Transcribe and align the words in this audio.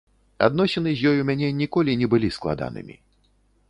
Адносіны 0.47 0.93
з 0.95 0.99
ёй 1.11 1.21
у 1.25 1.29
мяне 1.33 1.51
ніколі 1.61 1.97
не 2.03 2.07
былі 2.15 2.35
складанымі. 2.39 2.95